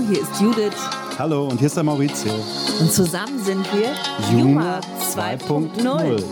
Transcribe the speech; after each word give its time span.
Hallo, 0.00 0.08
hier 0.08 0.22
ist 0.22 0.40
Judith. 0.40 0.76
Hallo, 1.18 1.48
und 1.48 1.58
hier 1.58 1.66
ist 1.66 1.76
der 1.76 1.84
Maurizio. 1.84 2.32
Und 2.80 2.90
zusammen 2.90 3.38
sind 3.38 3.66
wir 3.74 3.90
Juma 4.32 4.80
2.0. 5.14 6.22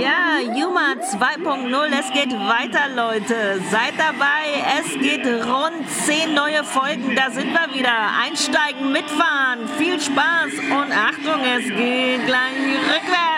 Ja, 0.00 0.38
Juma 0.56 0.94
2.0, 1.02 1.98
es 1.98 2.12
geht 2.12 2.32
weiter, 2.32 2.88
Leute. 2.96 3.60
Seid 3.70 3.94
dabei, 3.98 4.64
es 4.78 4.92
geht 4.98 5.26
rund 5.26 5.86
10 6.06 6.32
neue 6.34 6.64
Folgen, 6.64 7.14
da 7.14 7.30
sind 7.30 7.52
wir 7.52 7.78
wieder. 7.78 7.92
Einsteigen, 8.24 8.92
mitfahren, 8.92 9.68
viel 9.76 10.00
Spaß 10.00 10.52
und 10.70 10.92
Achtung, 10.92 11.42
es 11.58 11.64
geht 11.64 12.26
gleich 12.26 12.56
rückwärts. 12.88 13.37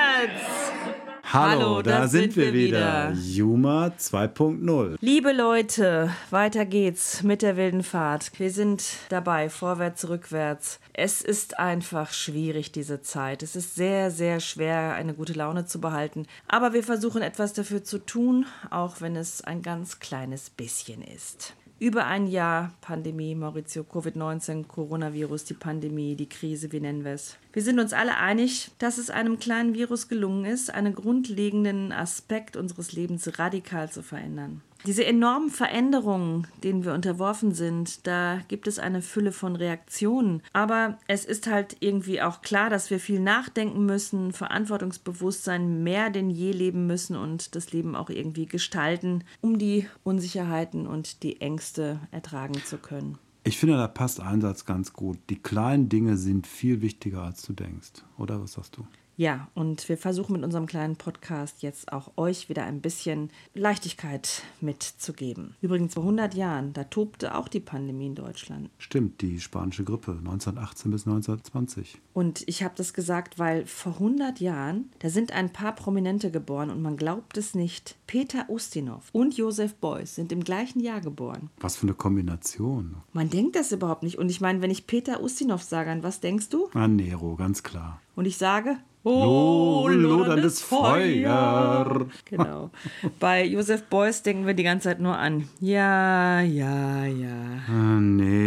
Hallo, 1.32 1.80
da, 1.80 2.08
sind 2.08 2.34
wir 2.34 2.52
wieder. 2.52 3.12
Juma 3.12 3.92
2.0. 3.96 4.96
Liebe 5.00 5.30
Leute, 5.30 6.10
weiter 6.30 6.66
geht's 6.66 7.22
mit 7.22 7.42
der 7.42 7.56
wilden 7.56 7.84
Fahrt. 7.84 8.32
Wir 8.40 8.50
sind 8.50 8.82
dabei, 9.10 9.48
vorwärts, 9.48 10.08
rückwärts. 10.08 10.80
Es 10.92 11.22
ist 11.22 11.60
einfach 11.60 12.12
schwierig, 12.12 12.72
diese 12.72 13.00
Zeit. 13.02 13.44
Es 13.44 13.54
ist 13.54 13.76
sehr, 13.76 14.10
sehr 14.10 14.40
schwer, 14.40 14.94
eine 14.94 15.14
gute 15.14 15.34
Laune 15.34 15.66
zu 15.66 15.80
behalten. 15.80 16.26
Aber 16.48 16.72
wir 16.72 16.82
versuchen 16.82 17.22
etwas 17.22 17.52
dafür 17.52 17.84
zu 17.84 17.98
tun, 17.98 18.46
auch 18.70 19.00
wenn 19.00 19.14
es 19.14 19.40
ein 19.40 19.62
ganz 19.62 20.00
kleines 20.00 20.50
bisschen 20.50 21.00
ist. 21.00 21.54
Über 21.78 22.06
ein 22.06 22.26
Jahr 22.26 22.74
Pandemie, 22.80 23.36
Maurizio, 23.36 23.84
Covid-19, 23.84 24.66
Coronavirus, 24.66 25.44
die 25.44 25.54
Pandemie, 25.54 26.16
die 26.16 26.28
Krise, 26.28 26.72
wie 26.72 26.80
nennen 26.80 27.04
wir 27.04 27.12
es. 27.12 27.38
Wir 27.52 27.62
sind 27.62 27.80
uns 27.80 27.92
alle 27.92 28.16
einig, 28.16 28.70
dass 28.78 28.98
es 28.98 29.10
einem 29.10 29.40
kleinen 29.40 29.74
Virus 29.74 30.06
gelungen 30.06 30.45
ist, 30.45 30.72
einen 30.72 30.95
grundlegenden 30.95 31.90
Aspekt 31.90 32.56
unseres 32.56 32.93
Lebens 32.93 33.38
radikal 33.38 33.90
zu 33.90 34.02
verändern. 34.02 34.62
Diese 34.87 35.04
enormen 35.04 35.51
Veränderungen, 35.51 36.46
denen 36.65 36.84
wir 36.84 36.95
unterworfen 36.95 37.52
sind, 37.52 38.06
da 38.06 38.40
gibt 38.48 38.66
es 38.66 38.78
eine 38.78 39.02
Fülle 39.02 39.32
von 39.32 39.54
Reaktionen. 39.56 40.43
Aber 40.54 40.98
es 41.06 41.26
ist 41.26 41.48
halt 41.48 41.76
irgendwie 41.80 42.23
auch 42.23 42.40
klar, 42.40 42.71
dass 42.71 42.88
wir 42.88 42.98
viel 42.98 43.21
nachdenken 43.21 43.84
müssen, 43.84 44.32
Verantwortungsbewusstsein 44.32 45.82
mehr 45.82 46.09
denn 46.09 46.30
je 46.30 46.52
leben 46.52 46.87
müssen 46.87 47.16
und 47.16 47.54
das 47.56 47.73
Leben 47.73 47.95
auch 47.95 48.09
irgendwie 48.09 48.46
gestalten, 48.46 49.24
um 49.43 49.59
die 49.59 49.87
Unsicherheiten 50.02 50.87
und 50.87 51.23
die 51.24 51.43
Ängste 51.43 52.01
ertragen 52.10 52.62
zu 52.65 52.78
können. 52.78 53.18
Ich 53.43 53.57
finde, 53.57 53.77
da 53.77 53.88
passt 53.88 54.21
ein 54.21 54.43
Satz 54.43 54.66
ganz 54.66 54.93
gut. 54.93 55.19
Die 55.30 55.41
kleinen 55.41 55.88
Dinge 55.88 56.19
sind 56.19 56.46
viel 56.46 56.83
wichtiger, 56.83 57.23
als 57.23 57.43
du 57.43 57.55
denkst. 57.55 58.05
Oder 58.19 58.43
was 58.43 58.52
sagst 58.52 58.77
du? 58.77 58.87
Ja, 59.21 59.49
und 59.52 59.87
wir 59.90 59.99
versuchen 59.99 60.32
mit 60.32 60.45
unserem 60.45 60.65
kleinen 60.65 60.96
Podcast 60.96 61.60
jetzt 61.60 61.93
auch 61.93 62.16
euch 62.16 62.49
wieder 62.49 62.65
ein 62.65 62.80
bisschen 62.80 63.29
Leichtigkeit 63.52 64.44
mitzugeben. 64.62 65.56
Übrigens 65.60 65.93
vor 65.93 66.04
100 66.04 66.32
Jahren, 66.32 66.72
da 66.72 66.84
tobte 66.84 67.34
auch 67.34 67.49
die 67.49 67.60
Pandemie 67.60 68.06
in 68.06 68.15
Deutschland. 68.15 68.71
Stimmt, 68.78 69.21
die 69.21 69.38
spanische 69.38 69.84
Grippe 69.84 70.12
1918 70.12 70.91
bis 70.91 71.06
1920. 71.06 72.00
Und 72.15 72.44
ich 72.47 72.62
habe 72.62 72.72
das 72.78 72.94
gesagt, 72.94 73.38
weil 73.38 73.66
vor 73.66 73.93
100 73.93 74.41
Jahren, 74.41 74.91
da 75.00 75.10
sind 75.10 75.32
ein 75.32 75.53
paar 75.53 75.75
Prominente 75.75 76.31
geboren 76.31 76.71
und 76.71 76.81
man 76.81 76.97
glaubt 76.97 77.37
es 77.37 77.55
nicht. 77.55 77.97
Peter 78.06 78.49
Ustinov 78.49 79.10
und 79.12 79.37
Josef 79.37 79.75
Beuys 79.75 80.15
sind 80.15 80.32
im 80.32 80.43
gleichen 80.43 80.81
Jahr 80.81 81.03
geboren. 81.03 81.50
Was 81.60 81.77
für 81.77 81.82
eine 81.82 81.94
Kombination. 81.94 82.97
Man 83.12 83.28
denkt 83.28 83.55
das 83.55 83.71
überhaupt 83.71 84.03
nicht. 84.03 84.16
Und 84.16 84.31
ich 84.31 84.41
meine, 84.41 84.62
wenn 84.62 84.71
ich 84.71 84.87
Peter 84.87 85.22
Ustinov 85.22 85.62
sage, 85.62 85.91
an 85.91 86.03
was 86.03 86.21
denkst 86.21 86.49
du? 86.49 86.71
An 86.72 86.97
Nero, 86.97 87.37
ganz 87.37 87.62
klar. 87.62 88.00
Und 88.16 88.26
ich 88.26 88.36
sage, 88.36 88.76
Oh, 89.03 89.88
loderndes 89.88 90.60
Feuer. 90.60 92.06
Genau. 92.26 92.70
Bei 93.19 93.44
Josef 93.44 93.84
Beuys 93.84 94.22
denken 94.22 94.47
wir 94.47 94.53
die 94.53 94.62
ganze 94.62 94.91
Zeit 94.91 95.00
nur 95.00 95.16
an. 95.16 95.48
Ja, 95.59 96.41
ja, 96.43 97.06
ja. 97.06 97.34
Ah, 97.66 97.99
nee. 97.99 98.40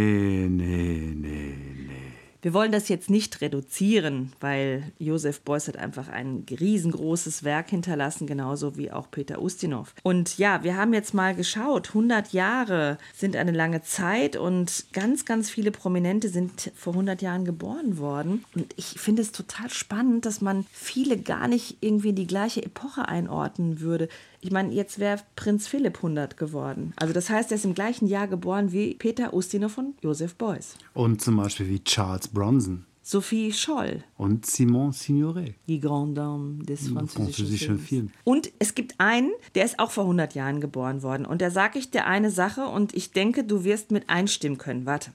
Wir 2.44 2.52
wollen 2.52 2.72
das 2.72 2.90
jetzt 2.90 3.08
nicht 3.08 3.40
reduzieren, 3.40 4.34
weil 4.38 4.92
Josef 4.98 5.40
Beuys 5.40 5.66
hat 5.66 5.78
einfach 5.78 6.08
ein 6.08 6.44
riesengroßes 6.50 7.42
Werk 7.42 7.70
hinterlassen, 7.70 8.26
genauso 8.26 8.76
wie 8.76 8.92
auch 8.92 9.10
Peter 9.10 9.40
Ustinov. 9.40 9.94
Und 10.02 10.36
ja, 10.36 10.62
wir 10.62 10.76
haben 10.76 10.92
jetzt 10.92 11.14
mal 11.14 11.34
geschaut, 11.34 11.88
100 11.88 12.34
Jahre 12.34 12.98
sind 13.14 13.34
eine 13.34 13.52
lange 13.52 13.80
Zeit 13.80 14.36
und 14.36 14.84
ganz, 14.92 15.24
ganz 15.24 15.48
viele 15.48 15.70
Prominente 15.70 16.28
sind 16.28 16.70
vor 16.74 16.92
100 16.92 17.22
Jahren 17.22 17.46
geboren 17.46 17.96
worden. 17.96 18.44
Und 18.54 18.74
ich 18.76 19.00
finde 19.00 19.22
es 19.22 19.32
total 19.32 19.70
spannend, 19.70 20.26
dass 20.26 20.42
man 20.42 20.66
viele 20.70 21.16
gar 21.16 21.48
nicht 21.48 21.78
irgendwie 21.80 22.10
in 22.10 22.16
die 22.16 22.26
gleiche 22.26 22.62
Epoche 22.62 23.08
einordnen 23.08 23.80
würde. 23.80 24.10
Ich 24.44 24.50
meine, 24.50 24.74
jetzt 24.74 24.98
wäre 24.98 25.20
Prinz 25.36 25.66
Philipp 25.66 25.96
100 25.96 26.36
geworden. 26.36 26.92
Also 26.96 27.14
das 27.14 27.30
heißt, 27.30 27.50
er 27.50 27.54
ist 27.54 27.64
im 27.64 27.72
gleichen 27.72 28.06
Jahr 28.06 28.28
geboren 28.28 28.72
wie 28.72 28.92
Peter 28.92 29.32
Ustinov 29.32 29.78
und 29.78 29.94
Josef 30.02 30.34
Beuys. 30.34 30.74
Und 30.92 31.22
zum 31.22 31.38
Beispiel 31.38 31.66
wie 31.70 31.82
Charles 31.82 32.28
Bronson. 32.28 32.84
Sophie 33.02 33.54
Scholl. 33.54 34.04
Und 34.18 34.44
Simon 34.44 34.92
Signoret. 34.92 35.54
Die 35.66 35.80
Grande 35.80 36.20
Dame 36.20 36.62
des 36.62 36.88
französischen, 36.88 37.24
französischen 37.24 37.78
Films. 37.78 38.12
Und 38.24 38.52
es 38.58 38.74
gibt 38.74 38.96
einen, 38.98 39.32
der 39.54 39.64
ist 39.64 39.78
auch 39.78 39.90
vor 39.90 40.04
100 40.04 40.34
Jahren 40.34 40.60
geboren 40.60 41.02
worden. 41.02 41.24
Und 41.24 41.40
da 41.40 41.50
sage 41.50 41.78
ich 41.78 41.90
dir 41.90 42.04
eine 42.04 42.30
Sache 42.30 42.66
und 42.66 42.94
ich 42.94 43.12
denke, 43.12 43.44
du 43.44 43.64
wirst 43.64 43.92
mit 43.92 44.10
einstimmen 44.10 44.58
können. 44.58 44.84
Warte. 44.84 45.12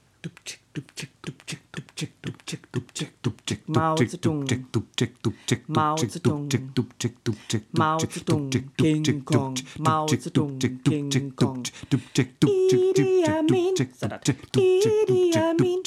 Mao 3.68 3.96
Zedong. 3.96 4.46
Mao 5.68 5.96
Zedong. 5.97 6.47
Mao 7.72 7.97
Zedong. 7.97 8.50
King 8.78 9.25
Kong. 9.25 9.56
Mao 9.78 10.06
Zedong. 10.07 10.59
King 10.59 11.35
Kong. 11.35 11.63
Idi 11.91 13.24
Amin. 13.25 13.74
Idi 14.56 15.38
Amin. 15.38 15.84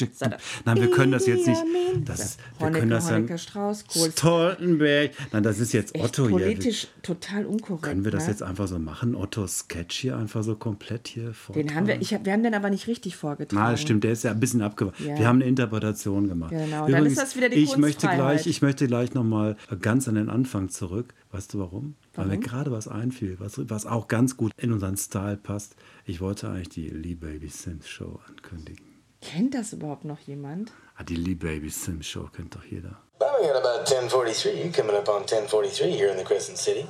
Nein, 0.64 0.80
wir 0.80 0.90
können 0.90 1.12
das 1.12 1.26
jetzt 1.26 1.46
nicht. 1.46 1.62
Das 2.04 2.38
wir 2.58 2.70
können 2.70 2.90
das 2.90 3.08
dann. 3.08 3.38
Strauß. 3.38 3.84
Stoltenberg. 4.12 5.12
Nein, 5.32 5.42
das 5.42 5.58
ist 5.58 5.72
jetzt 5.72 5.94
Otto 5.98 6.28
hier. 6.28 6.32
politisch 6.32 6.88
total 7.02 7.46
unkorrekt. 7.46 7.84
Können 7.84 8.04
wir 8.04 8.10
das 8.10 8.24
ne? 8.24 8.30
jetzt 8.30 8.42
einfach 8.42 8.68
so 8.68 8.78
machen? 8.78 9.14
Ottos 9.14 9.60
Sketch 9.60 9.98
hier 9.98 10.16
einfach 10.16 10.42
so 10.42 10.54
komplett 10.56 11.08
hier 11.08 11.34
vor. 11.34 11.54
Den 11.54 11.74
haben 11.74 11.86
wir, 11.86 12.00
ich 12.00 12.14
hab, 12.14 12.24
wir 12.24 12.32
haben 12.32 12.42
den 12.42 12.54
aber 12.54 12.70
nicht 12.70 12.86
richtig 12.86 13.16
vorgetragen. 13.16 13.62
Ah, 13.62 13.76
stimmt, 13.76 14.04
der 14.04 14.12
ist 14.12 14.24
ja 14.24 14.30
ein 14.30 14.40
bisschen 14.40 14.62
abgewandt. 14.72 14.98
Ja. 15.00 15.18
Wir 15.18 15.26
haben 15.26 15.36
eine 15.36 15.44
Interpretation 15.44 16.28
gemacht. 16.28 16.50
Genau, 16.50 16.88
dann 16.88 17.06
ist 17.06 17.18
das 17.18 17.36
wieder 17.36 17.48
die 17.48 17.56
ich 17.62 17.76
möchte 17.76 18.08
gleich, 18.08 18.46
Ich 18.46 18.62
möchte 18.62 18.86
gleich 18.86 19.14
nochmal 19.14 19.56
ganz 19.80 20.08
an 20.08 20.16
den 20.16 20.28
Anfang 20.28 20.68
zurück. 20.68 21.14
Weißt 21.30 21.54
du 21.54 21.60
warum? 21.60 21.94
Weil 22.14 22.26
mir 22.26 22.32
Warum? 22.32 22.42
gerade 22.42 22.72
was 22.72 22.88
einfiel, 22.88 23.36
was, 23.38 23.58
was 23.70 23.86
auch 23.86 24.08
ganz 24.08 24.36
gut 24.36 24.52
in 24.56 24.72
unseren 24.72 24.96
Style 24.96 25.36
passt. 25.36 25.76
Ich 26.04 26.20
wollte 26.20 26.48
eigentlich 26.48 26.68
die 26.70 26.88
Lee 26.88 27.14
Baby 27.14 27.48
Sims 27.48 27.88
Show 27.88 28.20
ankündigen. 28.28 28.84
Kennt 29.20 29.54
das 29.54 29.72
überhaupt 29.72 30.04
noch 30.04 30.18
jemand? 30.20 30.72
Ah, 30.96 31.04
die 31.04 31.16
Lee 31.16 31.34
Baby 31.34 31.70
Sims 31.70 32.06
Show 32.06 32.28
kennt 32.34 32.54
doch 32.54 32.64
jeder. 32.64 32.98
Well, 33.20 33.30
we 33.40 33.46
got 33.46 33.56
about 33.56 33.86
1043 33.88 34.72
coming 34.72 34.96
up 34.96 35.08
on 35.08 35.22
1043 35.22 35.92
here 35.96 36.10
in 36.10 36.18
the 36.18 36.24
Crescent 36.24 36.58
City. 36.58 36.84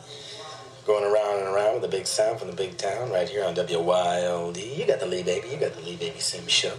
Going 0.87 1.05
around 1.05 1.39
and 1.47 1.55
around 1.55 1.75
with 1.81 1.83
the 1.89 1.97
big 1.97 2.07
sound 2.07 2.41
from 2.41 2.51
the 2.51 2.57
big 2.57 2.77
town 2.77 3.11
right 3.13 3.29
here 3.29 3.45
on 3.45 3.55
WYLD. 3.55 4.57
You 4.77 4.85
got 4.87 4.99
the 4.99 5.07
Lee 5.07 5.23
Baby, 5.23 5.49
you 5.53 5.59
got 5.59 5.75
the 5.75 5.83
Lee 5.83 5.97
Baby 5.97 6.19
Sim 6.19 6.49
Show. 6.49 6.73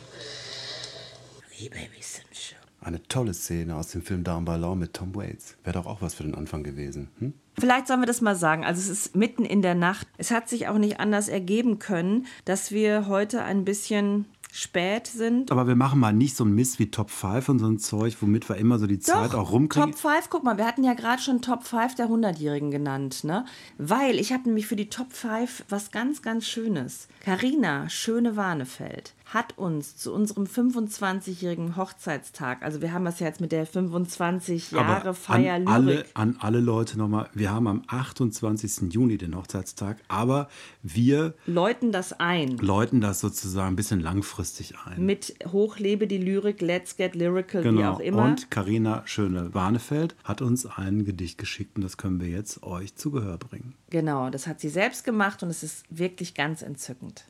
Lee 1.59 1.69
Baby 1.69 2.01
Sim 2.01 2.23
Show. 2.31 2.55
Eine 2.81 3.01
tolle 3.03 3.33
Szene 3.33 3.75
aus 3.75 3.89
dem 3.89 4.01
Film 4.01 4.23
Down 4.23 4.43
by 4.43 4.55
Law 4.55 4.75
mit 4.75 4.93
Tom 4.93 5.15
Waits. 5.15 5.55
Wäre 5.63 5.75
doch 5.79 5.85
auch 5.85 6.01
was 6.01 6.15
für 6.15 6.23
den 6.23 6.35
Anfang 6.35 6.63
gewesen. 6.63 7.09
Hm? 7.19 7.33
Vielleicht 7.57 7.87
sollen 7.87 8.01
wir 8.01 8.07
das 8.07 8.21
mal 8.21 8.35
sagen. 8.35 8.65
Also 8.65 8.81
es 8.81 8.89
ist 8.89 9.15
mitten 9.15 9.45
in 9.45 9.61
der 9.61 9.75
Nacht. 9.75 10.07
Es 10.17 10.31
hat 10.31 10.49
sich 10.49 10.67
auch 10.67 10.77
nicht 10.77 10.99
anders 10.99 11.29
ergeben 11.29 11.79
können, 11.79 12.25
dass 12.45 12.71
wir 12.71 13.07
heute 13.07 13.43
ein 13.43 13.63
bisschen 13.63 14.25
spät 14.55 15.07
sind. 15.07 15.51
Aber 15.51 15.65
wir 15.65 15.75
machen 15.75 15.99
mal 15.99 16.13
nicht 16.13 16.35
so 16.35 16.43
einen 16.43 16.53
Mist 16.53 16.77
wie 16.77 16.91
Top 16.91 17.09
5 17.09 17.49
und 17.49 17.59
so 17.59 17.65
ein 17.65 17.79
Zeug, 17.79 18.15
womit 18.21 18.47
wir 18.49 18.57
immer 18.57 18.77
so 18.77 18.85
die 18.85 18.99
Zeit 18.99 19.33
auch 19.33 19.51
rumkriegen. 19.51 19.93
Top 19.93 19.99
5, 19.99 20.29
guck 20.29 20.44
mal, 20.44 20.59
wir 20.59 20.67
hatten 20.67 20.83
ja 20.83 20.94
gerade 20.94 21.19
schon 21.19 21.41
Top 21.41 21.63
5 21.63 21.95
der 21.95 22.07
100-Jährigen 22.07 22.69
genannt, 22.69 23.23
ne? 23.23 23.45
Weil 23.79 24.19
ich 24.19 24.31
habe 24.31 24.44
nämlich 24.44 24.67
für 24.67 24.75
die 24.75 24.89
Top 24.89 25.11
5 25.11 25.65
was 25.69 25.89
ganz, 25.89 26.21
ganz 26.21 26.45
Schönes. 26.45 27.07
Carina 27.25 27.89
Schöne-Warnefeld 27.89 29.15
hat 29.25 29.57
uns 29.57 29.97
zu 29.97 30.13
unserem 30.13 30.44
25-jährigen 30.44 31.75
Hochzeitstag, 31.75 32.61
also 32.61 32.83
wir 32.83 32.94
haben 32.94 33.06
das 33.06 33.19
ja 33.19 33.25
jetzt 33.25 33.41
mit 33.41 33.51
der 33.51 33.65
25 33.65 34.69
Jahre 34.69 35.01
Aber 35.01 35.13
Feier 35.15 35.56
an 35.56 35.67
alle, 35.67 36.06
an 36.13 36.38
alle 36.39 36.59
Leute 36.59 36.99
nochmal, 36.99 37.27
wir 37.33 37.49
haben 37.49 37.65
am 37.65 37.81
28. 37.88 38.94
Juni 38.94 39.17
den 39.17 39.35
Hochzeitstag, 39.35 39.97
aber 40.09 40.47
wir 40.83 41.33
Läuten 41.47 41.91
das 41.91 42.13
ein. 42.19 42.57
läuten 42.57 43.01
das 43.01 43.21
sozusagen 43.21 43.69
ein 43.69 43.75
bisschen 43.75 43.99
langfristig 43.99 44.43
ein. 44.86 45.06
Mit 45.06 45.34
Hochlebe 45.51 46.07
die 46.07 46.18
Lyrik, 46.18 46.62
Let's 46.62 46.95
Get 46.98 47.16
Lyrical, 47.16 47.63
wie 47.63 47.69
Genau. 47.69 47.94
auch 47.94 48.00
immer. 48.00 48.24
Und 48.25 48.51
Karina 48.51 49.01
Schöne-Warnefeld 49.06 50.16
hat 50.24 50.42
uns 50.42 50.66
ein 50.66 51.06
Gedicht 51.06 51.38
geschickt 51.38 51.75
und 51.78 51.84
das 51.84 51.98
können 51.98 52.19
wir 52.19 52.28
jetzt 52.30 52.63
euch 52.63 52.95
zu 52.95 53.12
Gehör 53.12 53.38
bringen. 53.38 53.74
Genau, 53.90 54.30
das 54.30 54.48
hat 54.48 54.60
sie 54.60 54.69
selbst 54.69 55.04
gemacht 55.04 55.44
und 55.44 55.50
es 55.50 55.63
ist 55.63 55.84
wirklich 55.90 56.34
ganz 56.34 56.62
entzückend. 56.62 57.25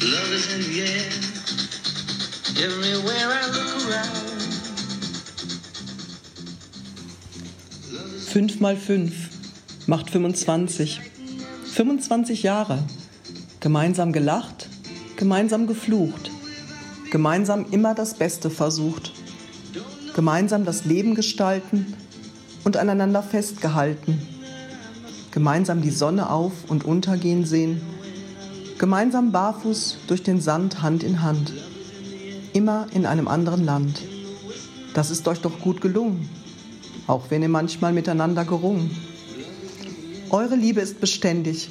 Love 0.00 0.32
is 0.34 0.54
in 0.54 0.62
the 0.62 0.80
air. 0.80 1.10
Everywhere 2.64 3.28
I 3.32 3.46
look 3.52 3.70
around. 3.90 4.32
5 8.32 8.60
mal 8.60 8.76
5 8.76 9.12
macht 9.86 10.10
25. 10.10 11.00
25 11.72 12.42
Jahre. 12.42 12.82
Gemeinsam 13.60 14.12
gelacht, 14.12 14.68
gemeinsam 15.16 15.66
geflucht, 15.66 16.30
gemeinsam 17.10 17.66
immer 17.70 17.94
das 17.94 18.14
Beste 18.14 18.50
versucht, 18.50 19.12
gemeinsam 20.14 20.64
das 20.64 20.84
Leben 20.84 21.14
gestalten 21.14 21.94
und 22.64 22.76
aneinander 22.76 23.22
festgehalten, 23.22 24.20
gemeinsam 25.30 25.82
die 25.82 25.90
Sonne 25.90 26.30
auf 26.30 26.52
und 26.68 26.84
untergehen 26.84 27.44
sehen, 27.44 27.80
gemeinsam 28.78 29.32
barfuß 29.32 29.98
durch 30.06 30.22
den 30.22 30.40
Sand 30.40 30.82
Hand 30.82 31.02
in 31.02 31.22
Hand, 31.22 31.52
immer 32.52 32.86
in 32.92 33.06
einem 33.06 33.28
anderen 33.28 33.64
Land. 33.64 34.02
Das 34.94 35.10
ist 35.10 35.26
euch 35.28 35.40
doch 35.40 35.60
gut 35.60 35.80
gelungen, 35.80 36.28
auch 37.06 37.30
wenn 37.30 37.42
ihr 37.42 37.48
manchmal 37.48 37.92
miteinander 37.92 38.44
gerungen. 38.44 38.90
Eure 40.30 40.56
Liebe 40.56 40.80
ist 40.80 41.00
beständig, 41.00 41.68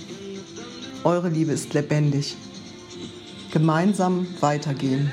eure 1.04 1.30
Liebe 1.30 1.52
ist 1.52 1.74
lebendig. 1.74 2.38
Gemeinsam 3.52 4.28
weitergehen. 4.40 5.12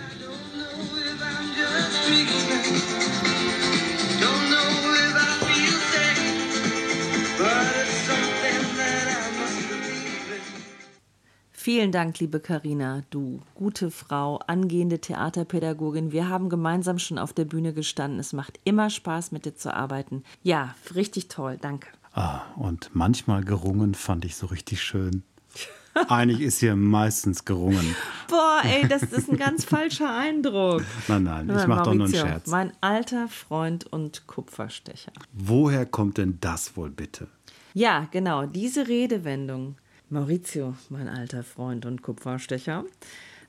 Vielen 11.51 11.93
Dank, 11.93 12.19
liebe 12.19 12.41
Karina, 12.41 13.03
du 13.11 13.41
gute 13.55 13.91
Frau, 13.91 14.39
angehende 14.47 15.01
Theaterpädagogin. 15.01 16.11
Wir 16.11 16.29
haben 16.29 16.49
gemeinsam 16.49 16.99
schon 16.99 17.19
auf 17.19 17.33
der 17.33 17.45
Bühne 17.45 17.73
gestanden. 17.73 18.19
Es 18.19 18.33
macht 18.33 18.59
immer 18.65 18.91
Spaß, 18.91 19.31
mit 19.31 19.47
dir 19.47 19.55
zu 19.55 19.73
arbeiten. 19.73 20.25
Ja, 20.43 20.75
richtig 20.95 21.29
toll, 21.29 21.59
danke. 21.61 21.89
Ah, 22.15 22.43
und 22.57 22.91
manchmal 22.95 23.43
gerungen 23.43 23.95
fand 23.95 24.25
ich 24.25 24.37
so 24.37 24.47
richtig 24.47 24.83
schön. 24.83 25.23
Eigentlich 26.09 26.41
ist 26.41 26.61
hier 26.61 26.75
meistens 26.75 27.45
gerungen. 27.45 27.95
Boah, 28.29 28.63
ey, 28.65 28.89
das 28.89 29.03
ist 29.03 29.29
ein 29.29 29.37
ganz 29.37 29.65
falscher 29.65 30.15
Eindruck. 30.15 30.83
Nein, 31.09 31.25
nein, 31.25 31.51
ich 31.51 31.67
mache 31.67 31.85
doch 31.85 31.95
nur 31.95 32.07
einen 32.07 32.15
Scherz. 32.15 32.47
Mein 32.47 32.73
alter 32.81 33.29
Freund 33.29 33.85
und 33.93 34.27
Kupferstecher. 34.27 35.13
Woher 35.33 35.85
kommt 35.85 36.19
denn 36.19 36.39
das 36.41 36.77
wohl 36.77 36.91
bitte? 36.91 37.29
Ja, 37.75 38.09
genau, 38.11 38.47
diese 38.47 38.89
Redewendung 38.89 39.77
Maurizio, 40.13 40.75
mein 40.91 41.09
alter 41.09 41.43
Freund 41.43 41.87
und 41.87 42.03
Kupferstecher, 42.03 42.85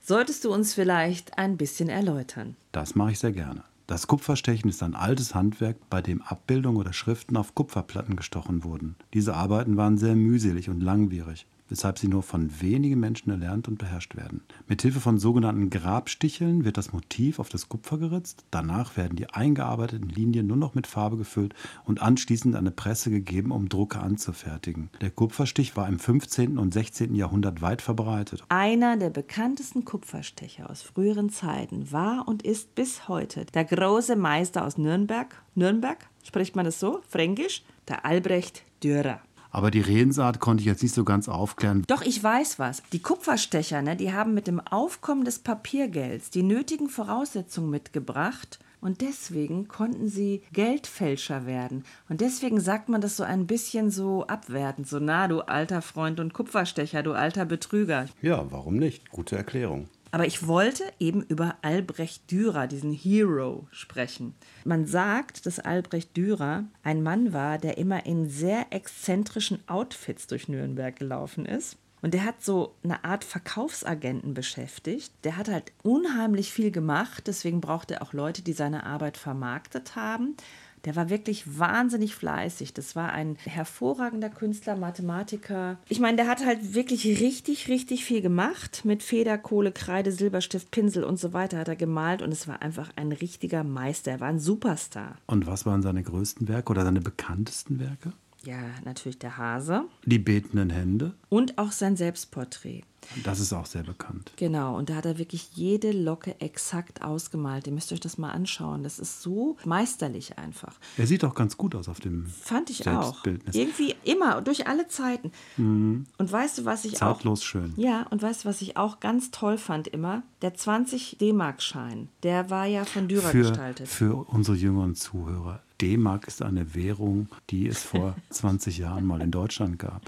solltest 0.02 0.46
du 0.46 0.54
uns 0.54 0.74
vielleicht 0.74 1.38
ein 1.38 1.58
bisschen 1.58 1.90
erläutern? 1.90 2.56
Das 2.72 2.96
mache 2.96 3.12
ich 3.12 3.20
sehr 3.20 3.34
gerne. 3.34 3.64
Das 3.94 4.08
Kupferstechen 4.08 4.72
ist 4.72 4.82
ein 4.82 4.96
altes 4.96 5.36
Handwerk, 5.36 5.78
bei 5.92 6.02
dem 6.02 6.24
Abbildungen 6.24 6.80
oder 6.80 6.94
Schriften 6.94 7.38
auf 7.38 7.54
Kupferplatten 7.54 8.16
gestochen 8.16 8.64
wurden. 8.64 8.96
Diese 9.14 9.36
Arbeiten 9.36 9.78
waren 9.78 10.00
sehr 10.00 10.16
mühselig 10.16 10.68
und 10.68 10.82
langwierig 10.82 11.46
weshalb 11.74 11.98
sie 11.98 12.08
nur 12.08 12.22
von 12.22 12.62
wenigen 12.62 13.00
Menschen 13.00 13.32
erlernt 13.32 13.68
und 13.68 13.80
beherrscht 13.80 14.16
werden. 14.16 14.42
Mit 14.68 14.84
Hilfe 14.84 15.00
von 15.00 15.18
sogenannten 15.18 15.72
Grabsticheln 15.72 16.66
wird 16.66 16.78
das 16.78 16.94
Motiv 16.94 17.40
auf 17.40 17.50
das 17.50 17.68
Kupfer 17.68 17.98
geritzt, 17.98 18.46
danach 18.52 18.96
werden 18.96 19.16
die 19.16 19.28
eingearbeiteten 19.32 20.08
Linien 20.08 20.46
nur 20.46 20.56
noch 20.56 20.76
mit 20.76 20.86
Farbe 20.86 21.18
gefüllt 21.18 21.56
und 21.84 22.00
anschließend 22.00 22.56
eine 22.56 22.70
Presse 22.70 23.10
gegeben, 23.10 23.50
um 23.50 23.70
Drucke 23.70 24.00
anzufertigen. 24.00 24.92
Der 25.02 25.10
Kupferstich 25.10 25.76
war 25.76 25.88
im 25.88 25.98
15. 25.98 26.60
und 26.60 26.76
16. 26.76 27.16
Jahrhundert 27.16 27.64
weit 27.64 27.82
verbreitet. 27.82 28.44
Einer 28.50 28.96
der 28.98 29.10
bekanntesten 29.10 29.84
Kupferstecher 29.84 30.70
aus 30.70 30.84
früheren 30.84 31.32
Zeiten 31.32 31.92
war 31.92 32.28
und 32.28 32.44
ist 32.44 32.76
bis 32.76 33.08
heute 33.08 33.46
der 33.46 33.66
große 33.66 34.16
Meister 34.16 34.64
aus 34.64 34.78
Nürnberg. 34.78 35.42
Nürnberg, 35.56 36.08
spricht 36.24 36.56
man 36.56 36.66
das 36.66 36.80
so? 36.80 37.02
Fränkisch? 37.10 37.64
Der 37.88 38.06
Albrecht 38.06 38.62
Dürer. 38.84 39.22
Aber 39.54 39.70
die 39.70 39.82
Redensart 39.82 40.40
konnte 40.40 40.62
ich 40.62 40.68
jetzt 40.68 40.82
nicht 40.82 40.96
so 40.96 41.04
ganz 41.06 41.30
aufklären. 41.30 41.84
Doch, 41.88 42.02
ich 42.02 42.22
weiß 42.22 42.58
was. 42.58 42.82
Die 42.92 43.02
Kupferstecher, 43.02 43.84
ne, 43.84 43.96
die 43.96 44.12
haben 44.12 44.34
mit 44.34 44.48
dem 44.48 44.60
Aufkommen 44.60 45.26
des 45.26 45.40
Papiergelds 45.40 46.32
die 46.32 46.42
nötigen 46.42 46.90
Voraussetzungen 46.90 47.70
mitgebracht. 47.70 48.60
Und 48.82 49.00
deswegen 49.02 49.68
konnten 49.68 50.10
sie 50.10 50.42
Geldfälscher 50.52 51.46
werden. 51.46 51.86
Und 52.10 52.20
deswegen 52.20 52.60
sagt 52.60 52.90
man 52.90 53.00
das 53.00 53.16
so 53.16 53.24
ein 53.24 53.46
bisschen 53.46 53.92
so 53.92 54.26
abwertend. 54.26 54.88
So, 54.88 55.00
na, 55.00 55.28
du 55.28 55.42
alter 55.42 55.84
Freund 55.84 56.20
und 56.20 56.34
Kupferstecher, 56.34 57.04
du 57.04 57.14
alter 57.14 57.46
Betrüger. 57.46 58.08
Ja, 58.24 58.52
warum 58.52 58.76
nicht? 58.78 59.10
Gute 59.12 59.38
Erklärung. 59.38 59.88
Aber 60.14 60.28
ich 60.28 60.48
wollte 60.48 60.84
eben 61.00 61.24
über 61.24 61.56
Albrecht 61.64 62.30
Dürer, 62.30 62.68
diesen 62.68 62.94
Hero, 62.94 63.68
sprechen. 63.72 64.36
Man 64.64 64.86
sagt, 64.86 65.48
dass 65.48 65.58
Albrecht 65.58 66.16
Dürer 66.16 66.66
ein 66.84 67.02
Mann 67.02 67.34
war, 67.34 67.58
der 67.58 67.80
immer 67.80 68.06
in 68.06 68.30
sehr 68.30 68.68
exzentrischen 68.70 69.68
Outfits 69.68 70.28
durch 70.28 70.48
Nürnberg 70.48 70.96
gelaufen 70.96 71.48
ist. 71.48 71.78
Und 72.04 72.14
der 72.14 72.26
hat 72.26 72.44
so 72.44 72.76
eine 72.84 73.04
Art 73.04 73.24
Verkaufsagenten 73.24 74.36
beschäftigt. 74.36 75.12
Der 75.24 75.36
hat 75.36 75.48
halt 75.48 75.72
unheimlich 75.82 76.54
viel 76.54 76.70
gemacht, 76.70 77.24
deswegen 77.26 77.60
braucht 77.60 77.90
er 77.90 78.04
auch 78.04 78.14
Leute, 78.14 78.44
die 78.44 78.54
seine 78.54 78.86
Arbeit 78.86 79.18
vermarktet 79.18 79.96
haben. 79.96 80.38
Der 80.86 80.96
war 80.96 81.10
wirklich 81.10 81.58
wahnsinnig 81.60 82.14
fleißig. 82.14 82.74
Das 82.74 82.96
war 82.96 83.14
ein 83.14 83.38
hervorragender 83.44 84.30
Künstler, 84.30 84.76
Mathematiker. 84.76 85.78
Ich 85.88 86.00
meine, 86.00 86.18
der 86.18 86.28
hat 86.28 86.46
halt 86.46 86.74
wirklich 86.74 87.06
richtig, 87.22 87.70
richtig 87.70 88.04
viel 88.04 88.22
gemacht. 88.22 88.82
Mit 88.84 89.02
Feder, 89.02 89.38
Kohle, 89.38 89.72
Kreide, 89.72 90.12
Silberstift, 90.12 90.72
Pinsel 90.72 91.04
und 91.04 91.20
so 91.20 91.32
weiter 91.32 91.58
hat 91.58 91.70
er 91.70 91.76
gemalt 91.76 92.22
und 92.22 92.32
es 92.32 92.48
war 92.48 92.62
einfach 92.62 92.92
ein 92.96 93.12
richtiger 93.12 93.64
Meister. 93.64 94.12
Er 94.12 94.20
war 94.20 94.28
ein 94.28 94.40
Superstar. 94.40 95.18
Und 95.26 95.48
was 95.48 95.66
waren 95.66 95.82
seine 95.82 96.04
größten 96.04 96.48
Werke 96.48 96.72
oder 96.72 96.84
seine 96.84 97.02
bekanntesten 97.02 97.80
Werke? 97.80 98.12
Ja, 98.44 98.60
natürlich 98.84 99.20
der 99.20 99.38
Hase. 99.38 99.86
Die 100.06 100.20
betenden 100.20 100.70
Hände. 100.70 101.14
Und 101.30 101.58
auch 101.58 101.72
sein 101.72 101.96
Selbstporträt. 101.96 102.82
Das 103.24 103.40
ist 103.40 103.54
auch 103.54 103.66
sehr 103.66 103.84
bekannt. 103.84 104.32
Genau, 104.36 104.78
und 104.78 104.90
da 104.90 104.96
hat 104.96 105.06
er 105.06 105.18
wirklich 105.18 105.50
jede 105.54 105.92
Locke 105.92 106.40
exakt 106.40 107.02
ausgemalt. 107.04 107.68
Ihr 107.68 107.74
müsst 107.74 107.92
euch 107.92 108.00
das 108.00 108.18
mal 108.18 108.32
anschauen. 108.32 108.84
Das 108.84 109.00
ist 109.00 109.22
so 109.22 109.58
meisterlich 109.66 110.38
einfach. 110.38 110.80
Er 110.98 111.08
sieht 111.08 111.24
auch 111.24 111.36
ganz 111.36 111.58
gut 111.58 111.76
aus 111.76 111.90
auf 111.90 112.00
dem 112.00 112.26
Fand 112.26 112.70
ich 112.70 112.88
auch. 112.88 113.24
Irgendwie 113.26 113.96
immer, 114.04 114.42
durch 114.42 114.68
alle 114.68 114.88
Zeiten. 114.88 115.32
Mhm. 115.58 116.06
Und 116.18 116.32
weißt 116.32 116.60
du, 116.60 116.66
was 116.66 116.86
ich 116.86 116.96
Zartlos 116.96 117.02
auch... 117.02 117.14
Zartlos 117.18 117.44
schön. 117.44 117.74
Ja, 117.78 118.06
und 118.10 118.22
weißt 118.22 118.44
du, 118.44 118.50
was 118.50 118.62
ich 118.62 118.78
auch 118.78 119.00
ganz 119.00 119.32
toll 119.32 119.58
fand 119.58 119.88
immer? 119.88 120.24
Der 120.42 120.54
20 120.54 121.18
D-Mark-Schein. 121.20 122.10
Der 122.24 122.50
war 122.50 122.66
ja 122.66 122.86
von 122.86 123.08
Dürer 123.08 123.30
für, 123.30 123.40
gestaltet. 123.40 123.88
Für 123.88 124.28
unsere 124.30 124.58
jüngeren 124.58 124.96
Zuhörer. 124.96 125.62
D-Mark 125.82 126.28
ist 126.28 126.42
eine 126.42 126.76
Währung, 126.76 127.28
die 127.50 127.68
es 127.68 127.84
vor 127.84 128.16
20 128.30 128.78
Jahren 128.78 129.06
mal 129.06 129.22
in 129.22 129.32
Deutschland 129.32 129.80
gab. 129.80 130.02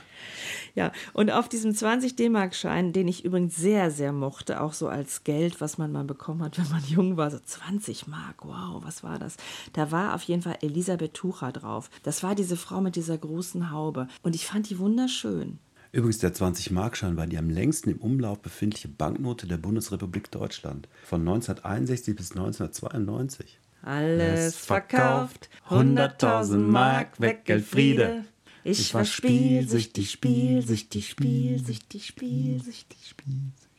Ja, 0.74 0.91
und 1.13 1.31
auf 1.31 1.50
diesem 1.50 1.75
20 1.75 2.15
D-Mark-Schein, 2.15 2.85
den 2.94 3.08
ich 3.08 3.25
übrigens 3.25 3.56
sehr, 3.56 3.92
sehr 3.92 4.12
mochte, 4.12 4.62
auch 4.62 4.74
so 4.74 4.88
als 4.88 5.24
Geld, 5.24 5.62
was 5.62 5.77
man 5.77 5.92
mal 5.92 6.04
bekommen 6.04 6.44
hat, 6.44 6.58
wenn 6.60 6.70
man 6.70 6.84
jung 6.86 7.18
war, 7.18 7.32
so 7.32 7.39
20 7.39 8.08
Mark, 8.08 8.46
wow, 8.46 8.84
was 8.84 9.04
war 9.04 9.20
das? 9.20 9.38
Da 9.74 9.92
war 9.92 10.15
auf 10.15 10.24
jeden 10.24 10.42
Fall 10.42 10.58
Elisabeth 10.62 11.13
Tucher 11.13 11.51
drauf. 11.51 11.89
Das 12.04 12.24
war 12.24 12.36
diese 12.36 12.58
Frau 12.58 12.82
mit 12.82 12.96
dieser 12.96 13.18
großen 13.18 13.72
Haube. 13.72 14.08
Und 14.24 14.36
ich 14.36 14.46
fand 14.46 14.70
die 14.70 14.80
wunderschön. 14.80 15.60
Übrigens, 15.92 16.18
der 16.18 16.34
20-Markschein 16.34 17.15
war 17.15 17.25
die 17.25 17.38
am 17.38 17.50
längsten 17.50 17.89
im 17.89 18.00
Umlauf 18.00 18.42
befindliche 18.42 18.89
Banknote 18.89 19.48
der 19.48 19.56
Bundesrepublik 19.56 20.30
Deutschland 20.30 20.89
von 21.06 21.22
1961 21.22 22.15
bis 22.15 22.32
1992. 22.32 23.60
Alles 23.82 24.58
verkauft, 24.58 25.50
100.000 25.70 26.58
Mark, 26.58 27.22
weg 27.22 27.46
Geldfriede. 27.46 28.25
Ich 28.67 28.95
war 28.95 29.05
spielsüchtig, 29.05 30.10
spielsüchtig, 30.10 31.07
spielsüchtig, 31.07 32.07
spielsüchtig, 32.07 33.07
spielsüchtig. 33.07 33.75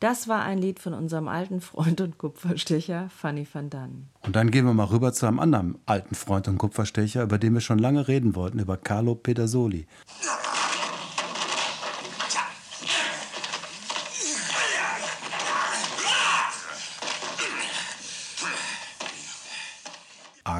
Das 0.00 0.28
war 0.28 0.44
ein 0.44 0.56
Lied 0.56 0.78
von 0.78 0.94
unserem 0.94 1.28
alten 1.28 1.60
Freund 1.60 2.00
und 2.00 2.16
Kupferstecher, 2.16 3.10
Fanny 3.14 3.46
van 3.52 3.68
Dannen. 3.68 4.08
Und 4.22 4.34
dann 4.34 4.50
gehen 4.50 4.64
wir 4.64 4.72
mal 4.72 4.84
rüber 4.84 5.12
zu 5.12 5.26
einem 5.26 5.40
anderen 5.40 5.76
alten 5.84 6.14
Freund 6.14 6.48
und 6.48 6.56
Kupferstecher, 6.56 7.22
über 7.22 7.36
den 7.36 7.52
wir 7.52 7.60
schon 7.60 7.78
lange 7.78 8.08
reden 8.08 8.34
wollten, 8.34 8.60
über 8.60 8.78
Carlo 8.78 9.14
Pedersoli. 9.14 9.86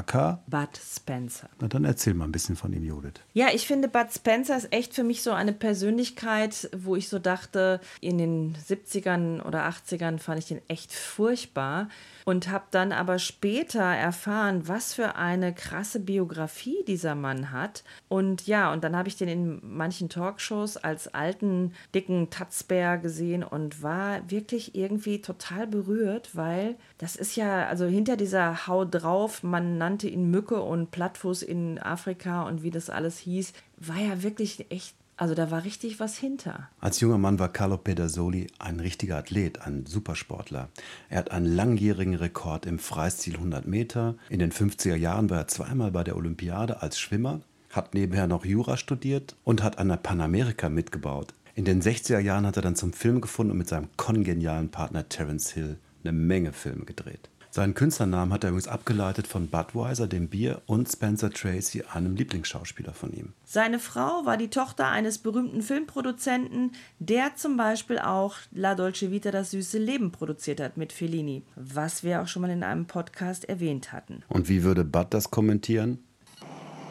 Aka 0.01 0.41
Bud 0.47 0.69
Spencer. 0.77 1.49
Na 1.59 1.67
dann 1.67 1.85
erzähl 1.85 2.13
mal 2.13 2.25
ein 2.25 2.31
bisschen 2.31 2.55
von 2.55 2.73
ihm, 2.73 2.83
Judith. 2.83 3.21
Ja, 3.33 3.47
ich 3.53 3.67
finde, 3.67 3.87
Bud 3.87 4.11
Spencer 4.11 4.57
ist 4.57 4.73
echt 4.73 4.93
für 4.93 5.03
mich 5.03 5.21
so 5.21 5.31
eine 5.31 5.53
Persönlichkeit, 5.53 6.69
wo 6.75 6.95
ich 6.95 7.07
so 7.07 7.19
dachte, 7.19 7.79
in 8.01 8.17
den 8.17 8.55
70ern 8.55 9.41
oder 9.41 9.67
80ern 9.67 10.19
fand 10.19 10.39
ich 10.39 10.47
den 10.47 10.61
echt 10.67 10.91
furchtbar 10.91 11.87
und 12.25 12.49
habe 12.49 12.65
dann 12.71 12.91
aber 12.91 13.19
später 13.19 13.83
erfahren, 13.83 14.67
was 14.67 14.93
für 14.93 15.15
eine 15.15 15.53
krasse 15.53 15.99
Biografie 15.99 16.83
dieser 16.87 17.15
Mann 17.15 17.51
hat. 17.51 17.83
Und 18.09 18.47
ja, 18.47 18.71
und 18.71 18.83
dann 18.83 18.95
habe 18.95 19.07
ich 19.07 19.17
den 19.17 19.27
in 19.27 19.59
manchen 19.63 20.09
Talkshows 20.09 20.77
als 20.77 21.13
alten, 21.13 21.73
dicken 21.93 22.29
Tatzbär 22.29 22.97
gesehen 22.97 23.43
und 23.43 23.81
war 23.81 24.29
wirklich 24.29 24.75
irgendwie 24.75 25.21
total 25.21 25.67
berührt, 25.67 26.35
weil 26.35 26.75
das 26.97 27.15
ist 27.15 27.35
ja, 27.35 27.67
also 27.67 27.85
hinter 27.85 28.17
dieser 28.17 28.67
Hau 28.67 28.85
drauf, 28.85 29.43
man 29.43 29.77
nannte 29.91 30.07
ihn 30.07 30.31
Mücke 30.31 30.61
und 30.61 30.91
Plattfuß 30.91 31.43
in 31.43 31.77
Afrika 31.77 32.43
und 32.43 32.63
wie 32.63 32.69
das 32.71 32.89
alles 32.89 33.17
hieß, 33.17 33.51
war 33.75 33.99
ja 33.99 34.23
wirklich 34.23 34.71
echt 34.71 34.95
also 35.17 35.35
da 35.35 35.51
war 35.51 35.65
richtig 35.65 35.99
was 35.99 36.17
hinter. 36.17 36.69
Als 36.79 36.99
junger 36.99 37.19
Mann 37.19 37.37
war 37.37 37.49
Carlo 37.49 37.77
Pedersoli 37.77 38.47
ein 38.57 38.79
richtiger 38.79 39.17
Athlet, 39.17 39.61
ein 39.61 39.85
Supersportler. 39.85 40.69
Er 41.09 41.19
hat 41.19 41.29
einen 41.29 41.45
langjährigen 41.45 42.15
Rekord 42.15 42.65
im 42.65 42.79
Freistil 42.79 43.35
100 43.35 43.67
Meter. 43.67 44.15
In 44.29 44.39
den 44.39 44.51
50er 44.51 44.95
Jahren 44.95 45.29
war 45.29 45.37
er 45.37 45.47
zweimal 45.47 45.91
bei 45.91 46.03
der 46.03 46.15
Olympiade 46.15 46.81
als 46.81 46.97
Schwimmer, 46.97 47.41
hat 47.69 47.93
nebenher 47.93 48.25
noch 48.25 48.45
Jura 48.45 48.77
studiert 48.77 49.35
und 49.43 49.61
hat 49.61 49.77
an 49.77 49.89
der 49.89 49.97
Panamerika 49.97 50.69
mitgebaut. 50.69 51.35
In 51.53 51.65
den 51.65 51.83
60er 51.83 52.19
Jahren 52.19 52.47
hat 52.47 52.55
er 52.55 52.63
dann 52.63 52.75
zum 52.75 52.91
Film 52.91 53.21
gefunden 53.21 53.51
und 53.51 53.59
mit 53.59 53.67
seinem 53.67 53.89
kongenialen 53.97 54.69
Partner 54.69 55.07
Terence 55.07 55.51
Hill 55.51 55.77
eine 56.03 56.13
Menge 56.13 56.51
Filme 56.51 56.85
gedreht. 56.85 57.29
Seinen 57.53 57.73
Künstlernamen 57.73 58.31
hat 58.31 58.45
er 58.45 58.51
übrigens 58.51 58.69
abgeleitet 58.69 59.27
von 59.27 59.49
Budweiser, 59.49 60.07
dem 60.07 60.29
Bier, 60.29 60.61
und 60.67 60.89
Spencer 60.89 61.29
Tracy, 61.29 61.83
einem 61.83 62.15
Lieblingsschauspieler 62.15 62.93
von 62.93 63.11
ihm. 63.11 63.33
Seine 63.43 63.79
Frau 63.79 64.25
war 64.25 64.37
die 64.37 64.47
Tochter 64.47 64.87
eines 64.87 65.17
berühmten 65.17 65.61
Filmproduzenten, 65.61 66.71
der 66.99 67.35
zum 67.35 67.57
Beispiel 67.57 67.99
auch 67.99 68.37
La 68.51 68.73
Dolce 68.73 69.11
Vita, 69.11 69.31
das 69.31 69.51
süße 69.51 69.79
Leben 69.79 70.13
produziert 70.13 70.61
hat 70.61 70.77
mit 70.77 70.93
Fellini, 70.93 71.43
was 71.57 72.05
wir 72.05 72.21
auch 72.21 72.27
schon 72.29 72.41
mal 72.41 72.51
in 72.51 72.63
einem 72.63 72.85
Podcast 72.85 73.43
erwähnt 73.49 73.91
hatten. 73.91 74.23
Und 74.29 74.47
wie 74.47 74.63
würde 74.63 74.85
Bud 74.85 75.07
das 75.09 75.29
kommentieren? 75.29 75.99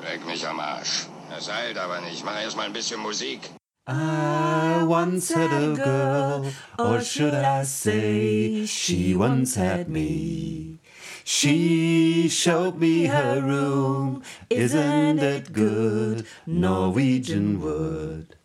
Leck 0.03 0.27
mich 0.27 0.47
am 0.47 0.61
Arsch. 0.61 1.07
Das 1.31 1.49
eilt 1.49 1.79
aber 1.79 2.03
nicht. 2.03 2.23
Mach 2.23 2.39
erst 2.39 2.59
mal 2.59 2.67
ein 2.67 2.75
bisschen 2.75 3.01
Musik. 3.01 3.41
I 4.71 4.85
once 4.85 5.31
had 5.31 5.53
a 5.53 5.75
girl, 5.75 6.53
or 6.79 7.01
should 7.01 7.35
I 7.35 7.65
say, 7.65 8.67
she 8.67 9.15
once 9.15 9.57
had 9.57 9.89
me. 9.89 10.79
She 11.25 12.29
showed 12.29 12.79
me 12.79 13.07
her 13.07 13.41
room, 13.41 14.23
isn't 14.49 15.19
it 15.19 15.53
good? 15.53 16.27
Norwegian 16.47 17.61
wood. 17.61 18.37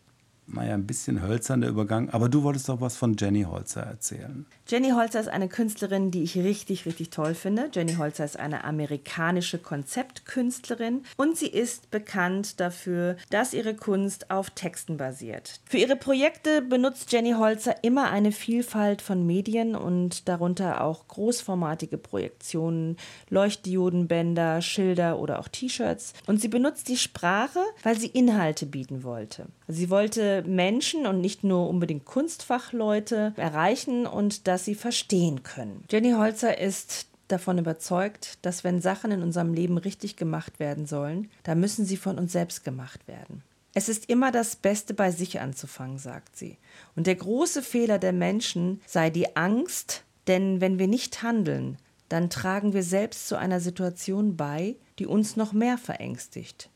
Naja, 0.48 0.74
ein 0.74 0.86
bisschen 0.86 1.22
hölzern 1.22 1.60
der 1.60 1.70
Übergang, 1.70 2.10
aber 2.10 2.28
du 2.28 2.44
wolltest 2.44 2.68
doch 2.68 2.80
was 2.80 2.96
von 2.96 3.16
Jenny 3.18 3.42
Holzer 3.42 3.82
erzählen. 3.82 4.46
Jenny 4.68 4.90
Holzer 4.90 5.20
ist 5.20 5.28
eine 5.28 5.48
Künstlerin, 5.48 6.10
die 6.10 6.22
ich 6.22 6.36
richtig, 6.36 6.86
richtig 6.86 7.10
toll 7.10 7.34
finde. 7.34 7.68
Jenny 7.72 7.94
Holzer 7.94 8.24
ist 8.24 8.38
eine 8.38 8.64
amerikanische 8.64 9.58
Konzeptkünstlerin 9.58 11.02
und 11.16 11.36
sie 11.36 11.48
ist 11.48 11.90
bekannt 11.90 12.60
dafür, 12.60 13.16
dass 13.30 13.54
ihre 13.54 13.74
Kunst 13.74 14.30
auf 14.30 14.50
Texten 14.50 14.96
basiert. 14.96 15.60
Für 15.64 15.78
ihre 15.78 15.96
Projekte 15.96 16.62
benutzt 16.62 17.10
Jenny 17.12 17.32
Holzer 17.32 17.82
immer 17.82 18.10
eine 18.10 18.30
Vielfalt 18.30 19.02
von 19.02 19.26
Medien 19.26 19.74
und 19.74 20.28
darunter 20.28 20.82
auch 20.82 21.08
großformatige 21.08 21.98
Projektionen, 21.98 22.96
Leuchtdiodenbänder, 23.30 24.62
Schilder 24.62 25.18
oder 25.18 25.40
auch 25.40 25.48
T-Shirts. 25.48 26.12
Und 26.26 26.40
sie 26.40 26.48
benutzt 26.48 26.88
die 26.88 26.96
Sprache, 26.96 27.60
weil 27.82 27.98
sie 27.98 28.08
Inhalte 28.08 28.66
bieten 28.66 29.02
wollte. 29.02 29.46
Sie 29.68 29.90
wollte 29.90 30.44
Menschen 30.46 31.06
und 31.06 31.20
nicht 31.20 31.44
nur 31.44 31.68
unbedingt 31.68 32.04
Kunstfachleute 32.04 33.32
erreichen 33.36 34.06
und 34.06 34.48
das 34.48 34.56
dass 34.56 34.64
sie 34.64 34.74
verstehen 34.74 35.42
können. 35.42 35.84
Jenny 35.90 36.12
Holzer 36.12 36.58
ist 36.58 37.08
davon 37.28 37.58
überzeugt, 37.58 38.38
dass 38.40 38.64
wenn 38.64 38.80
Sachen 38.80 39.10
in 39.10 39.22
unserem 39.22 39.52
Leben 39.52 39.76
richtig 39.76 40.16
gemacht 40.16 40.58
werden 40.58 40.86
sollen, 40.86 41.28
dann 41.42 41.60
müssen 41.60 41.84
sie 41.84 41.98
von 41.98 42.18
uns 42.18 42.32
selbst 42.32 42.64
gemacht 42.64 43.06
werden. 43.06 43.42
Es 43.74 43.90
ist 43.90 44.08
immer 44.08 44.32
das 44.32 44.56
Beste 44.56 44.94
bei 44.94 45.10
sich 45.10 45.40
anzufangen, 45.40 45.98
sagt 45.98 46.38
sie. 46.38 46.56
Und 46.94 47.06
der 47.06 47.16
große 47.16 47.60
Fehler 47.60 47.98
der 47.98 48.14
Menschen 48.14 48.80
sei 48.86 49.10
die 49.10 49.36
Angst, 49.36 50.04
denn 50.26 50.62
wenn 50.62 50.78
wir 50.78 50.88
nicht 50.88 51.22
handeln, 51.22 51.76
dann 52.08 52.30
tragen 52.30 52.72
wir 52.72 52.82
selbst 52.82 53.28
zu 53.28 53.36
einer 53.36 53.60
Situation 53.60 54.38
bei, 54.38 54.76
die 54.98 55.04
uns 55.04 55.36
noch 55.36 55.52
mehr 55.52 55.76
verängstigt. 55.76 56.70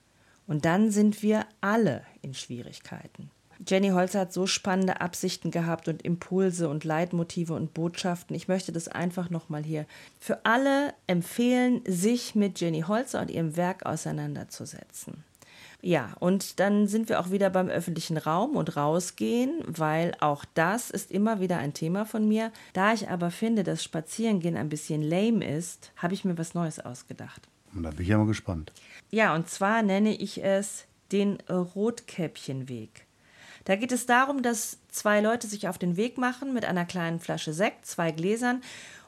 Und 0.47 0.67
dann 0.67 0.91
sind 0.91 1.23
wir 1.23 1.47
alle 1.63 2.03
in 2.21 2.35
Schwierigkeiten. 2.35 3.31
Jenny 3.67 3.91
Holzer 3.91 4.21
hat 4.21 4.33
so 4.33 4.47
spannende 4.47 5.01
Absichten 5.01 5.51
gehabt 5.51 5.89
und 5.89 6.03
Impulse 6.03 6.69
und 6.69 6.85
Leitmotive 6.85 7.55
und 7.55 7.75
Botschaften. 7.75 8.35
Ich 8.35 8.49
möchte 8.49 8.73
das 8.73 8.89
einfach 8.89 9.29
nochmal 9.29 9.63
hier 9.63 9.87
für 10.19 10.45
alle 10.45 10.95
empfehlen, 11.07 11.83
sich 11.87 12.35
mit 12.35 12.61
Jenny 12.61 12.83
Holzer 12.83 13.21
und 13.21 13.31
ihrem 13.31 13.57
Werk 13.57 13.85
auseinanderzusetzen. 13.85 15.25
Ja, 15.83 16.15
und 16.21 16.61
dann 16.61 16.89
sind 16.89 17.09
wir 17.09 17.21
auch 17.21 17.31
wieder 17.31 17.49
beim 17.49 17.69
öffentlichen 17.69 18.19
Raum 18.19 18.57
und 18.57 18.77
rausgehen, 18.77 19.63
weil 19.67 20.15
auch 20.21 20.45
das 20.55 20.91
ist 20.91 21.11
immer 21.11 21.41
wieder 21.41 21.57
ein 21.57 21.73
Thema 21.73 22.05
von 22.05 22.29
mir. 22.29 22.53
Da 22.75 22.93
ich 22.93 23.09
aber 23.09 23.31
finde, 23.31 23.63
dass 23.63 23.83
Spazierengehen 23.83 24.57
ein 24.57 24.69
bisschen 24.69 25.03
lame 25.03 25.45
ist, 25.45 25.93
habe 25.97 26.13
ich 26.13 26.25
mir 26.25 26.37
was 26.37 26.55
Neues 26.55 26.81
ausgedacht. 26.81 27.49
Und 27.75 27.83
da 27.85 27.91
bin 27.91 28.03
ich 28.03 28.09
ja 28.09 28.19
mal 28.19 28.27
gespannt. 28.27 28.73
Ja, 29.11 29.35
und 29.35 29.49
zwar 29.49 29.83
nenne 29.83 30.15
ich 30.15 30.45
es 30.45 30.85
den 31.13 31.39
Rotkäppchenweg. 31.49 33.07
Da 33.65 33.77
geht 33.77 33.93
es 33.93 34.07
darum, 34.07 34.43
dass 34.43 34.79
zwei 34.89 35.21
Leute 35.21 35.47
sich 35.47 35.69
auf 35.69 35.79
den 35.79 35.97
Weg 35.97 36.19
machen 36.19 36.53
mit 36.55 36.65
einer 36.65 36.85
kleinen 36.85 37.21
Flasche 37.21 37.53
Sekt, 37.53 37.87
zwei 37.87 38.11
Gläsern 38.11 38.63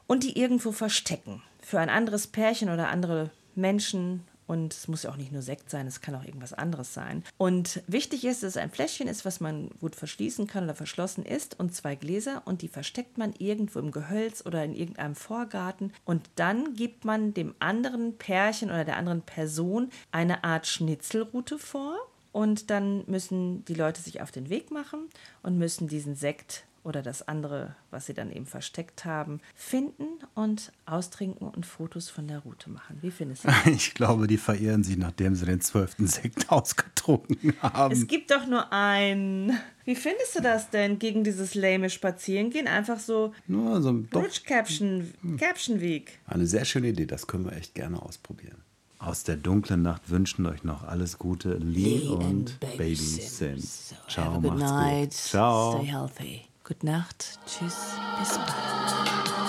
und 0.07 0.23
die 0.23 0.37
irgendwo 0.37 0.71
verstecken. 0.71 1.41
Für 1.61 1.79
ein 1.79 1.89
anderes 1.89 2.27
Pärchen 2.27 2.69
oder 2.69 2.89
andere 2.89 3.31
Menschen. 3.55 4.25
Und 4.45 4.73
es 4.73 4.89
muss 4.89 5.03
ja 5.03 5.09
auch 5.09 5.15
nicht 5.15 5.31
nur 5.31 5.41
Sekt 5.41 5.69
sein, 5.69 5.87
es 5.87 6.01
kann 6.01 6.15
auch 6.15 6.25
irgendwas 6.25 6.51
anderes 6.51 6.93
sein. 6.93 7.23
Und 7.37 7.81
wichtig 7.87 8.25
ist, 8.25 8.43
dass 8.43 8.51
es 8.51 8.57
ein 8.57 8.71
Fläschchen 8.71 9.07
ist, 9.07 9.23
was 9.23 9.39
man 9.39 9.69
gut 9.79 9.95
verschließen 9.95 10.47
kann 10.47 10.65
oder 10.65 10.75
verschlossen 10.75 11.25
ist 11.25 11.57
und 11.57 11.73
zwei 11.73 11.95
Gläser 11.95 12.41
und 12.43 12.61
die 12.61 12.67
versteckt 12.67 13.17
man 13.17 13.33
irgendwo 13.37 13.79
im 13.79 13.91
Gehölz 13.91 14.45
oder 14.45 14.63
in 14.65 14.75
irgendeinem 14.75 15.15
Vorgarten 15.15 15.93
und 16.03 16.29
dann 16.35 16.75
gibt 16.75 17.05
man 17.05 17.33
dem 17.33 17.55
anderen 17.59 18.17
Pärchen 18.17 18.69
oder 18.69 18.83
der 18.83 18.97
anderen 18.97 19.21
Person 19.21 19.89
eine 20.11 20.43
Art 20.43 20.67
Schnitzelroute 20.67 21.57
vor 21.57 21.97
und 22.33 22.69
dann 22.69 23.05
müssen 23.07 23.63
die 23.63 23.75
Leute 23.75 24.01
sich 24.01 24.21
auf 24.21 24.31
den 24.31 24.49
Weg 24.49 24.71
machen 24.71 25.07
und 25.43 25.57
müssen 25.57 25.87
diesen 25.87 26.15
Sekt 26.15 26.65
oder 26.83 27.01
das 27.01 27.27
andere, 27.27 27.75
was 27.91 28.07
sie 28.07 28.13
dann 28.13 28.29
eben 28.29 28.45
versteckt 28.45 29.05
haben, 29.05 29.39
finden 29.55 30.05
und 30.33 30.73
austrinken 30.85 31.47
und 31.47 31.65
Fotos 31.65 32.09
von 32.09 32.27
der 32.27 32.39
Route 32.39 32.69
machen. 32.69 32.97
Wie 33.01 33.11
findest 33.11 33.45
du 33.45 33.47
das? 33.47 33.65
Ich 33.67 33.93
glaube, 33.93 34.27
die 34.27 34.37
verehren 34.37 34.83
sie, 34.83 34.97
nachdem 34.97 35.35
sie 35.35 35.45
den 35.45 35.61
zwölften 35.61 36.07
Sekt 36.07 36.49
ausgetrunken 36.51 37.53
haben. 37.61 37.93
Es 37.93 38.07
gibt 38.07 38.31
doch 38.31 38.45
nur 38.47 38.73
einen. 38.73 39.57
Wie 39.85 39.95
findest 39.95 40.35
du 40.35 40.41
das 40.41 40.69
denn 40.71 40.99
gegen 40.99 41.23
dieses 41.23 41.55
lame 41.55 41.89
Spazierengehen? 41.89 42.67
Einfach 42.67 42.99
so 42.99 43.33
Nur 43.47 43.81
so 43.81 43.89
ein 43.89 44.07
Bridge 44.07 44.41
Caption, 44.45 45.13
Caption 45.37 45.79
Weg. 45.79 46.19
Eine 46.25 46.47
sehr 46.47 46.65
schöne 46.65 46.89
Idee, 46.89 47.05
das 47.05 47.27
können 47.27 47.45
wir 47.45 47.53
echt 47.53 47.75
gerne 47.75 48.01
ausprobieren. 48.01 48.62
Aus 49.05 49.23
der 49.23 49.35
dunklen 49.35 49.81
Nacht 49.81 50.09
wünschen 50.09 50.45
euch 50.45 50.63
noch 50.63 50.83
alles 50.83 51.17
Gute, 51.17 51.55
Lee, 51.55 52.07
und 52.07 52.57
Baby 52.61 52.95
Sims. 52.95 53.93
Ciao, 54.07 54.25
Have 54.25 54.35
a 54.35 54.39
good 54.49 54.59
macht's 54.59 54.71
night. 54.71 55.09
gut. 55.09 55.13
Ciao. 55.13 55.77
Stay 55.77 55.85
healthy. 55.91 56.41
Gute 56.63 56.85
Nacht. 56.85 57.39
Tschüss. 57.45 57.75
Bis 58.19 58.37
bald. 58.37 59.42